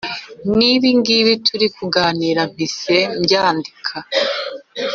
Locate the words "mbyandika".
3.19-3.95